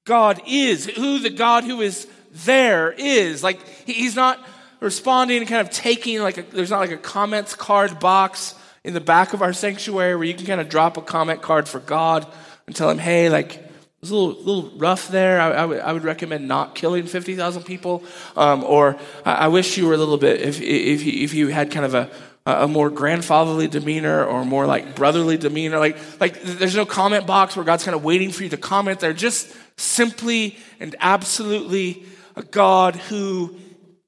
[0.07, 3.45] God is, who the God who is there is.
[3.45, 4.45] Like he's not
[4.81, 9.01] responding kind of taking like a, there's not like a comments card box in the
[9.01, 12.27] back of our sanctuary where you can kind of drop a comment card for God
[12.67, 13.68] and tell him, hey, like
[13.99, 15.41] it was a little, little rough there.
[15.41, 18.05] I, I, would, would recommend not killing 50,000 people.
[18.37, 21.49] Um, or I, I, wish you were a little bit, if, if, you, if you
[21.49, 22.11] had kind of a,
[22.47, 25.81] a more grandfatherly demeanor or more like brotherly demeanor.
[25.81, 29.01] Like, like there's no comment box where God's kind of waiting for you to comment.
[29.01, 32.05] They're just simply and absolutely
[32.37, 33.57] a God who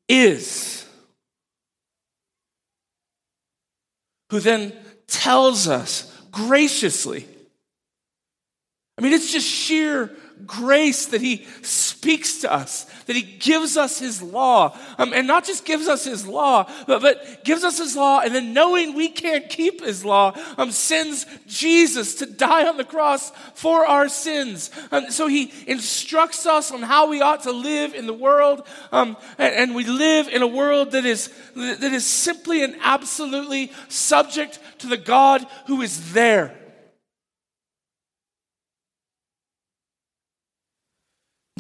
[0.09, 0.87] is.
[4.31, 4.73] Who then
[5.09, 7.27] tells us graciously
[9.01, 10.11] I mean, it's just sheer
[10.47, 14.77] grace that He speaks to us, that He gives us His law.
[14.99, 18.35] Um, and not just gives us His law, but, but gives us His law, and
[18.35, 23.31] then knowing we can't keep His law, um, sends Jesus to die on the cross
[23.55, 24.71] for our sins.
[24.93, 29.17] Um, so He instructs us on how we ought to live in the world, um,
[29.39, 34.59] and, and we live in a world that is, that is simply and absolutely subject
[34.81, 36.60] to the God who is there.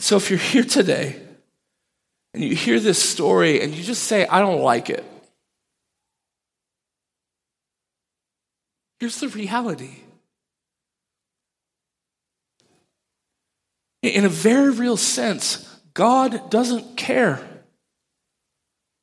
[0.00, 1.20] So if you're here today
[2.32, 5.04] and you hear this story and you just say, I don't like it,
[8.98, 9.96] here's the reality.
[14.02, 17.46] In a very real sense, God doesn't care.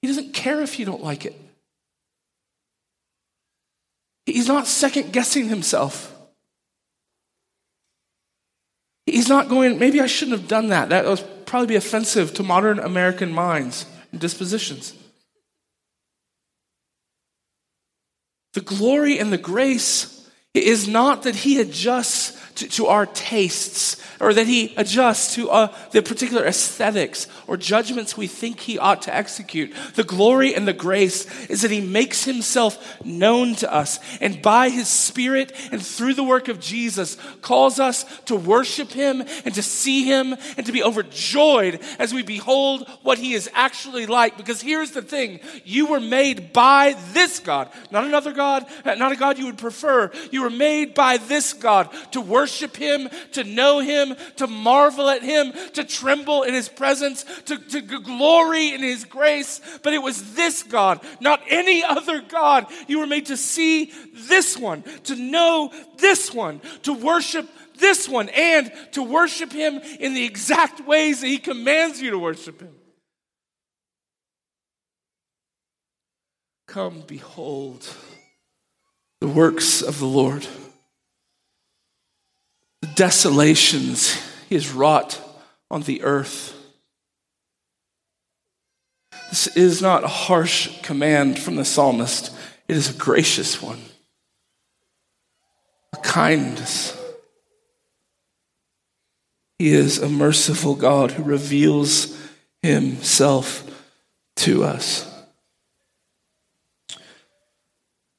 [0.01, 1.39] He doesn't care if you don't like it.
[4.25, 6.16] He's not second guessing himself.
[9.07, 10.89] He's not going, maybe I shouldn't have done that.
[10.89, 14.93] That would probably be offensive to modern American minds and dispositions.
[18.53, 24.33] The glory and the grace is not that he adjusts to, to our tastes or
[24.33, 29.15] that he adjusts to uh, the particular aesthetics or judgments we think he ought to
[29.15, 29.73] execute.
[29.93, 34.69] The glory and the grace is that he makes himself known to us and by
[34.69, 39.61] his spirit and through the work of Jesus calls us to worship him and to
[39.61, 44.35] see him and to be overjoyed as we behold what he is actually like.
[44.35, 49.15] Because here's the thing you were made by this God, not another God, not a
[49.15, 50.11] God you would prefer.
[50.31, 55.09] You were made by this God to worship worship Him, to know Him, to marvel
[55.09, 59.59] at Him, to tremble in His presence, to, to glory in His grace.
[59.83, 62.67] But it was this God, not any other God.
[62.87, 68.29] You were made to see this one, to know this one, to worship this one,
[68.29, 72.73] and to worship Him in the exact ways that He commands you to worship Him.
[76.65, 77.85] Come, behold
[79.19, 80.47] the works of the Lord
[82.81, 84.15] the desolations
[84.49, 85.19] he has wrought
[85.69, 86.53] on the earth.
[89.29, 92.33] This is not a harsh command from the psalmist,
[92.67, 93.81] it is a gracious one,
[95.93, 96.93] a kindness.
[99.59, 102.15] He is a merciful God who reveals
[102.61, 103.63] himself
[104.37, 105.03] to us.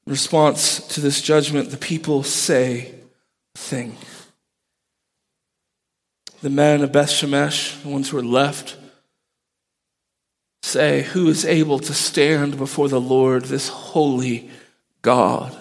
[0.05, 2.92] In response to this judgment, the people say,
[3.55, 3.97] Thing
[6.40, 8.77] the men of Beth Shemesh, the ones who are left,
[10.62, 14.51] say, Who is able to stand before the Lord, this holy
[15.03, 15.57] God?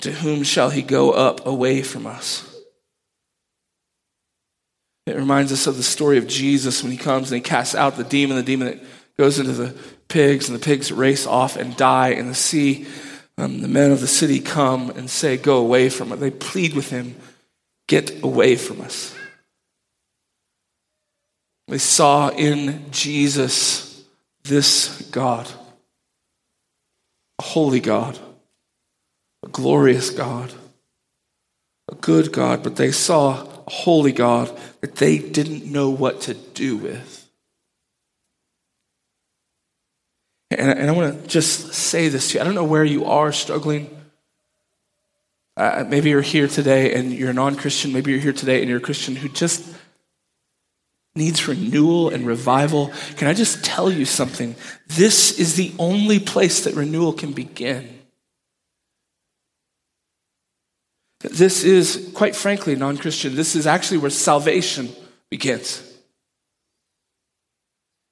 [0.00, 2.52] To whom shall he go up away from us?
[5.06, 7.96] It reminds us of the story of Jesus when he comes and he casts out
[7.96, 8.84] the demon, the demon that
[9.16, 9.74] goes into the
[10.08, 12.86] pigs, and the pigs race off and die in the sea.
[13.38, 16.16] Um, the men of the city come and say, Go away from it.
[16.16, 17.14] They plead with him
[17.88, 19.14] Get away from us.
[21.68, 24.04] They saw in Jesus
[24.44, 25.48] this God,
[27.38, 28.18] a holy God,
[29.44, 30.52] a glorious God,
[31.90, 36.34] a good God, but they saw a holy God that they didn't know what to
[36.34, 37.28] do with.
[40.50, 42.40] And, I want to just say this to you.
[42.40, 43.95] I don't know where you are struggling
[45.56, 47.92] uh, maybe you're here today and you're a non Christian.
[47.92, 49.74] Maybe you're here today and you're a Christian who just
[51.14, 52.92] needs renewal and revival.
[53.16, 54.54] Can I just tell you something?
[54.86, 57.88] This is the only place that renewal can begin.
[61.20, 64.90] This is, quite frankly, non Christian, this is actually where salvation
[65.30, 65.95] begins.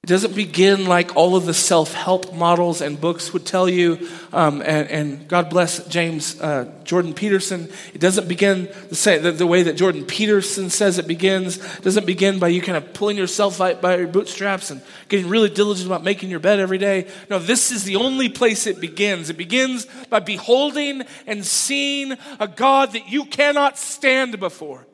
[0.05, 4.07] It doesn't begin like all of the self help models and books would tell you.
[4.31, 7.71] Um, and, and, God bless James uh, Jordan Peterson.
[7.91, 11.57] It doesn't begin the, same, the, the, way that Jordan Peterson says it begins.
[11.57, 15.27] It doesn't begin by you kind of pulling yourself by, by your bootstraps and getting
[15.27, 17.07] really diligent about making your bed every day.
[17.27, 19.31] No, this is the only place it begins.
[19.31, 24.85] It begins by beholding and seeing a God that you cannot stand before.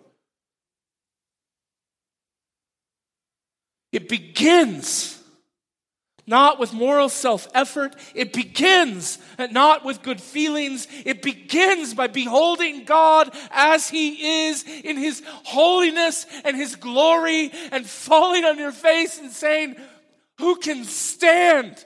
[3.92, 5.22] It begins
[6.28, 7.96] not with moral self effort.
[8.16, 9.18] It begins
[9.52, 10.88] not with good feelings.
[11.06, 17.86] It begins by beholding God as He is in His holiness and His glory and
[17.86, 19.76] falling on your face and saying,
[20.38, 21.84] Who can stand?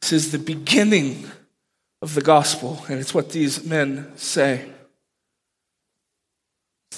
[0.00, 1.30] This is the beginning
[2.00, 2.82] of the gospel.
[2.88, 4.70] And it's what these men say.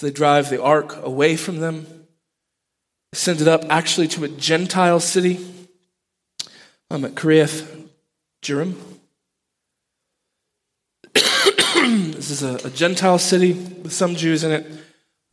[0.01, 1.85] So they drive the ark away from them,
[3.13, 5.39] they send it up actually to a Gentile city
[6.91, 7.87] um, at Kiriath
[8.43, 8.77] Jearim.
[11.13, 14.67] this is a, a, Gentile city with some Jews in it,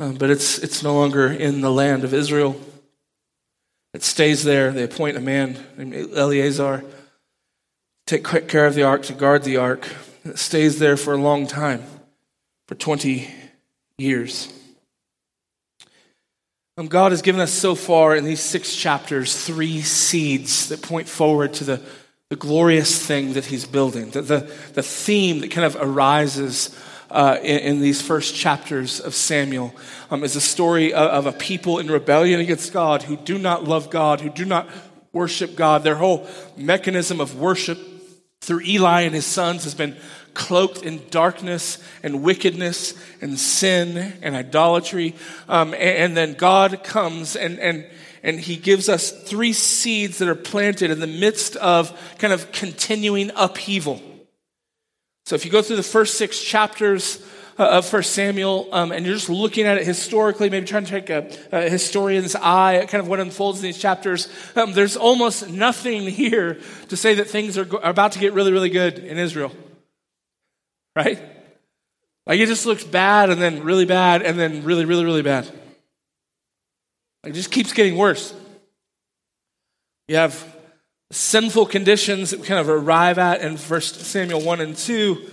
[0.01, 2.59] um, but it's, it's no longer in the land of Israel.
[3.93, 4.73] It stays there.
[4.73, 6.83] They appoint a man named Eleazar
[8.05, 9.87] take care of the ark, to guard the ark.
[10.25, 11.85] It stays there for a long time,
[12.67, 13.33] for 20
[13.97, 14.51] years.
[16.79, 21.09] Um, God has given us so far in these six chapters three seeds that point
[21.09, 21.81] forward to the,
[22.29, 26.77] the glorious thing that He's building, the, the, the theme that kind of arises
[27.09, 29.73] uh, in, in, these first chapters of Samuel
[30.11, 33.63] um, is a story of, of a people in rebellion against God who do not
[33.63, 34.69] love God, who do not
[35.13, 35.83] worship God.
[35.83, 37.79] Their whole mechanism of worship
[38.41, 39.97] through Eli and his sons has been
[40.37, 45.15] cloaked in darkness and wickedness and sin and idolatry.
[45.49, 47.85] Um, and, and, then God comes and, and,
[48.21, 52.51] and he gives us three seeds that are planted in the midst of kind of
[52.51, 53.99] continuing upheaval.
[55.25, 57.25] So if you go through the first six chapters,
[57.59, 60.91] uh, of First Samuel, um, and you're just looking at it historically, maybe trying to
[60.91, 64.95] take a, a historian's eye at kind of what unfolds in these chapters, um, there's
[64.95, 66.59] almost nothing here
[66.89, 69.51] to say that things are, go- are about to get really, really good in Israel.
[70.97, 71.21] Right?
[72.25, 75.45] Like it just looks bad and then really bad and then really, really, really bad.
[77.23, 78.33] Like it just keeps getting worse.
[80.07, 80.43] You have
[81.11, 85.29] sinful conditions that we kind of arrive at in 1 Samuel 1 and 2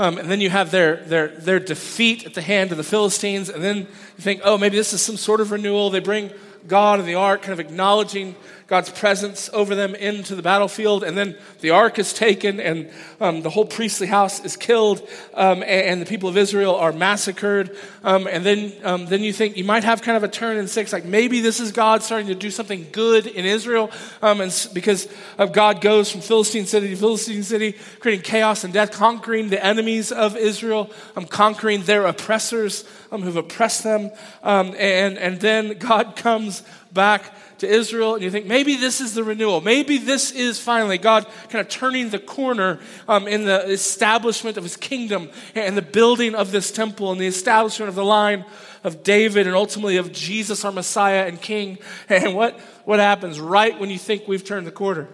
[0.00, 3.48] um, and then you have their, their, their defeat at the hand of the Philistines.
[3.48, 3.86] And then you
[4.18, 5.90] think, oh, maybe this is some sort of renewal.
[5.90, 6.32] They bring
[6.66, 8.34] God and the ark, kind of acknowledging
[8.66, 11.04] God's presence over them into the battlefield.
[11.04, 12.90] And then the ark is taken, and
[13.20, 16.92] um, the whole priestly house is killed, um, and, and, the people of Israel are
[16.92, 17.76] massacred.
[18.02, 20.66] Um, and then, um, then you think you might have kind of a turn in
[20.66, 23.90] six, like maybe this is God starting to do something good in Israel,
[24.22, 28.72] um, and because of God goes from Philistine city to Philistine city, creating chaos and
[28.72, 34.10] death, conquering the enemies of Israel, um, conquering their oppressors who've oppressed them.
[34.42, 34.74] and,
[35.18, 37.32] and then God comes back
[37.64, 39.60] to Israel, and you think maybe this is the renewal.
[39.60, 44.62] Maybe this is finally God kind of turning the corner um, in the establishment of
[44.62, 48.44] his kingdom and the building of this temple and the establishment of the line
[48.84, 51.78] of David and ultimately of Jesus, our Messiah and King.
[52.08, 55.08] And what, what happens right when you think we've turned the corner?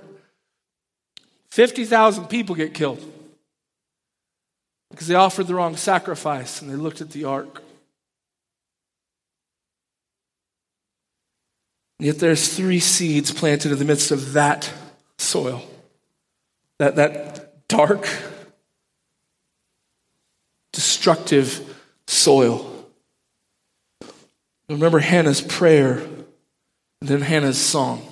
[1.50, 3.02] 50,000 people get killed
[4.90, 7.62] because they offered the wrong sacrifice and they looked at the ark.
[12.00, 14.72] Yet there's three seeds planted in the midst of that
[15.18, 15.62] soil.
[16.78, 18.08] That, that dark,
[20.72, 22.86] destructive soil.
[24.70, 28.06] Remember Hannah's prayer and then Hannah's song.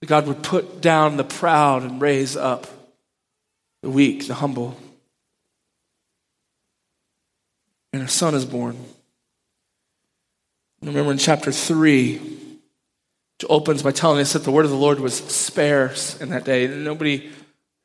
[0.00, 2.66] That God would put down the proud and raise up
[3.82, 4.76] the weak, the humble.
[7.94, 8.76] And a son is born.
[10.82, 14.98] Remember in chapter 3, which opens by telling us that the word of the Lord
[14.98, 16.66] was sparse in that day.
[16.66, 17.30] Nobody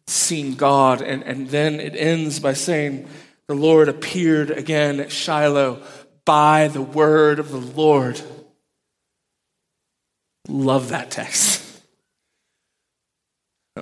[0.07, 1.01] seen God.
[1.01, 3.07] And, and then it ends by saying,
[3.47, 5.83] The Lord appeared again at Shiloh
[6.25, 8.19] by the word of the Lord.
[10.47, 11.63] Love that text.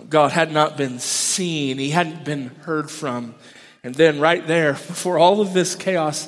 [0.09, 3.36] God had not been seen, he hadn't been heard from.
[3.82, 6.28] And then, right there, before all of this chaos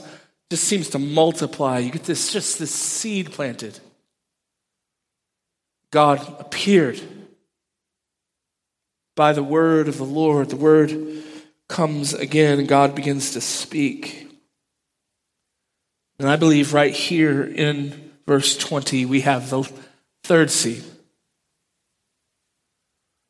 [0.49, 1.79] just seems to multiply.
[1.79, 3.79] You get this just this seed planted.
[5.91, 7.01] God appeared
[9.15, 10.49] by the word of the Lord.
[10.49, 11.23] The word
[11.67, 14.29] comes again, and God begins to speak.
[16.19, 19.69] And I believe right here in verse 20, we have the
[20.23, 20.83] third seed.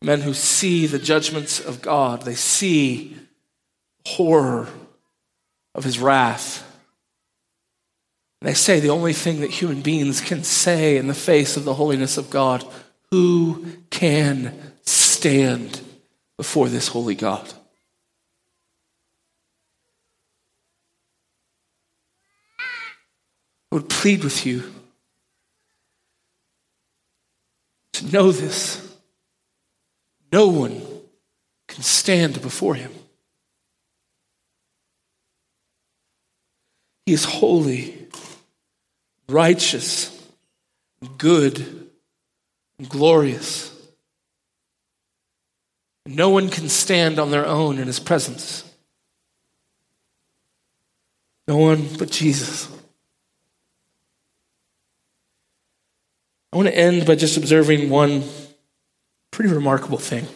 [0.02, 3.18] Men who see the judgments of God, they see
[4.06, 4.68] horror
[5.74, 6.64] of his wrath.
[8.42, 11.74] They say the only thing that human beings can say in the face of the
[11.74, 12.64] holiness of God
[13.12, 15.82] who can stand
[16.38, 17.52] before this holy God?
[23.72, 24.72] I would plead with you
[27.94, 28.84] to know this.
[30.32, 30.82] No one
[31.68, 32.92] can stand before him.
[37.06, 37.97] He is holy
[39.30, 40.14] righteous,
[41.18, 41.90] good,
[42.88, 43.74] glorious.
[46.06, 48.64] No one can stand on their own in his presence.
[51.48, 52.70] No one but Jesus.
[56.52, 58.24] I want to end by just observing one
[59.32, 60.28] pretty remarkable thing.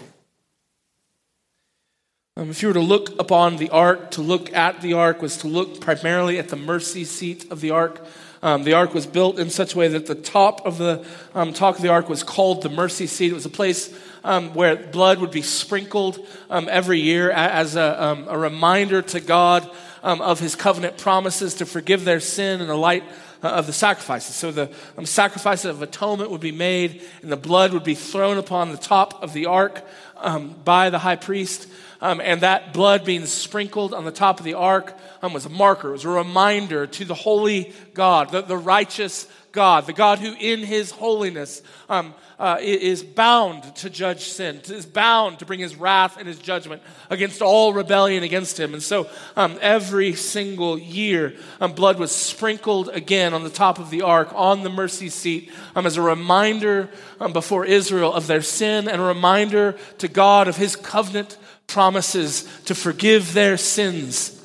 [2.37, 5.37] Um, if you were to look upon the ark, to look at the ark was
[5.37, 8.05] to look primarily at the mercy seat of the ark.
[8.43, 11.53] Um, the ark was built in such a way that the top of the um,
[11.53, 13.31] top of the ark was called the mercy seat.
[13.31, 16.19] It was a place um, where blood would be sprinkled
[16.49, 19.69] um, every year as a, um, a reminder to God
[20.03, 23.03] um, of his covenant promises to forgive their sin in the light
[23.43, 24.35] uh, of the sacrifices.
[24.35, 28.37] So the um, sacrifice of atonement would be made, and the blood would be thrown
[28.37, 29.85] upon the top of the ark
[30.17, 31.67] um, by the high priest.
[32.01, 35.49] Um, and that blood being sprinkled on the top of the ark um, was a
[35.49, 40.19] marker, it was a reminder to the holy God, the, the righteous God, the God
[40.19, 45.59] who in his holiness um, uh, is bound to judge sin, is bound to bring
[45.59, 48.73] his wrath and his judgment against all rebellion against him.
[48.73, 53.89] And so um, every single year, um, blood was sprinkled again on the top of
[53.89, 56.89] the ark, on the mercy seat, um, as a reminder
[57.19, 61.37] um, before Israel of their sin and a reminder to God of his covenant
[61.71, 64.37] promises to forgive their sins.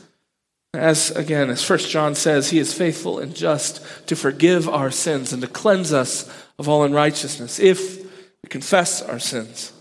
[0.74, 5.32] As again, as First John says, he is faithful and just to forgive our sins
[5.32, 7.98] and to cleanse us of all unrighteousness if
[8.42, 9.72] we confess our sins.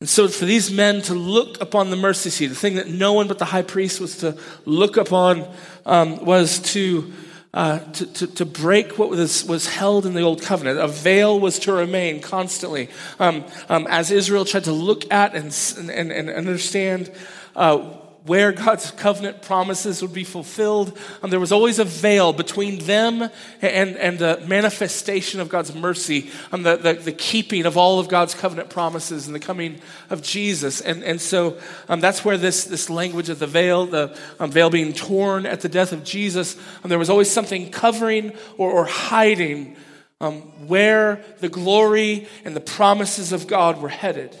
[0.00, 3.14] And so, for these men to look upon the mercy seat, the thing that no
[3.14, 5.48] one but the high priest was to look upon
[5.84, 7.12] um, was to,
[7.54, 10.78] uh, to, to, to, break what was, was held in the old covenant.
[10.78, 12.90] A veil was to remain constantly.
[13.18, 15.52] Um, um, as Israel tried to look at and,
[15.90, 17.10] and, and understand
[17.56, 17.96] uh,
[18.28, 20.96] where God's covenant promises would be fulfilled.
[21.22, 23.22] And there was always a veil between them
[23.62, 28.08] and, and the manifestation of God's mercy, um, the, the, the, keeping of all of
[28.08, 30.80] God's covenant promises and the coming of Jesus.
[30.82, 31.58] And, and so
[31.88, 35.62] um, that's where this, this language of the veil, the um, veil being torn at
[35.62, 39.76] the death of Jesus, um, there was always something covering or, or hiding
[40.20, 44.36] um, where the glory and the promises of God were headed.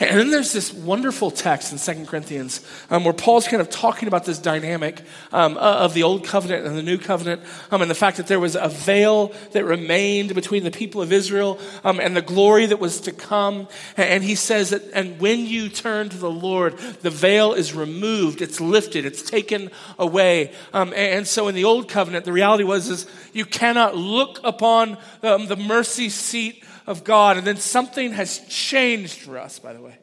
[0.00, 4.08] And then there's this wonderful text in Second Corinthians um, where Paul's kind of talking
[4.08, 7.94] about this dynamic um, of the Old Covenant and the New Covenant, um, and the
[7.94, 12.16] fact that there was a veil that remained between the people of Israel um, and
[12.16, 13.68] the glory that was to come.
[13.98, 18.40] And he says that, and when you turn to the Lord, the veil is removed,
[18.40, 20.54] it's lifted, it's taken away.
[20.72, 24.96] Um, and so in the Old Covenant, the reality was is you cannot look upon
[25.22, 27.38] um, the mercy seat of God.
[27.38, 29.96] And then something has changed for us, by the way.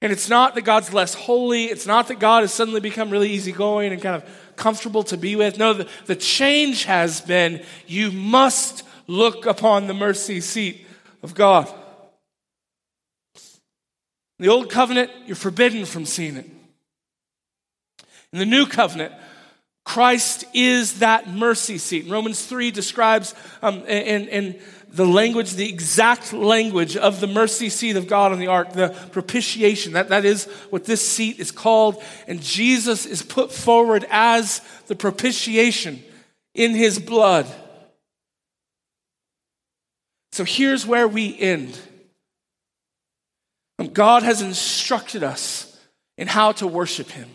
[0.00, 1.66] And it's not that God's less holy.
[1.66, 5.36] It's not that God has suddenly become really easygoing and kind of comfortable to be
[5.36, 5.58] with.
[5.58, 10.86] No, the, the change has been you must look upon the mercy seat
[11.22, 11.68] of God.
[14.38, 16.50] In the old covenant, you're forbidden from seeing it.
[18.32, 19.12] In the new covenant,
[19.84, 22.08] Christ is that mercy seat.
[22.08, 24.60] Romans 3 describes um, in, in
[24.94, 28.90] the language, the exact language of the mercy seat of God on the ark, the
[29.10, 29.94] propitiation.
[29.94, 32.00] That, that is what this seat is called.
[32.28, 36.00] And Jesus is put forward as the propitiation
[36.54, 37.46] in his blood.
[40.30, 41.76] So here's where we end.
[43.92, 45.76] God has instructed us
[46.16, 47.28] in how to worship him.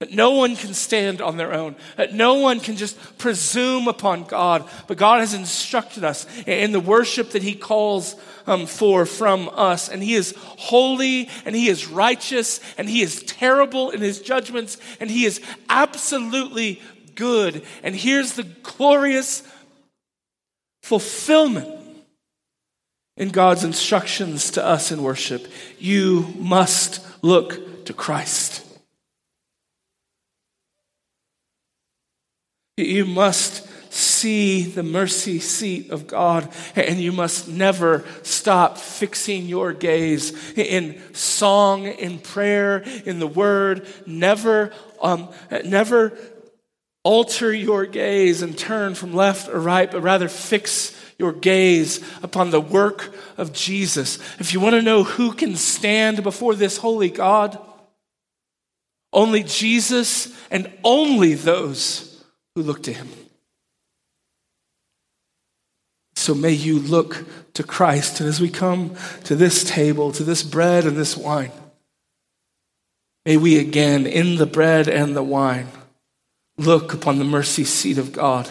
[0.00, 1.74] That no one can stand on their own.
[1.96, 4.68] That no one can just presume upon God.
[4.86, 8.14] But God has instructed us in the worship that He calls
[8.46, 9.88] um, for from us.
[9.88, 14.76] And He is holy and He is righteous and He is terrible in His judgments
[15.00, 15.40] and He is
[15.70, 16.82] absolutely
[17.14, 17.62] good.
[17.82, 19.42] And here's the glorious
[20.82, 21.68] fulfillment
[23.16, 25.48] in God's instructions to us in worship.
[25.78, 28.65] You must look to Christ.
[32.76, 39.72] You must see the mercy seat of God, and you must never stop fixing your
[39.72, 43.86] gaze in song, in prayer, in the word.
[44.06, 45.30] Never, um,
[45.64, 46.18] never
[47.02, 52.50] alter your gaze and turn from left or right, but rather fix your gaze upon
[52.50, 54.18] the work of Jesus.
[54.38, 57.58] If you want to know who can stand before this holy God,
[59.14, 62.15] only Jesus and only those
[62.56, 63.08] who look to him.
[66.16, 68.18] So may you look to Christ.
[68.18, 71.52] And as we come to this table, to this bread and this wine,
[73.24, 75.68] may we again, in the bread and the wine,
[76.58, 78.50] look upon the mercy seat of God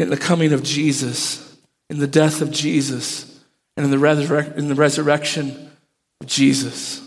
[0.00, 1.52] in the coming of Jesus
[1.92, 3.38] in the death of Jesus
[3.76, 5.70] and in the, in the resurrection
[6.22, 7.02] of Jesus.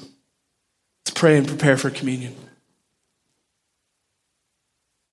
[1.03, 2.35] Let's pray and prepare for communion.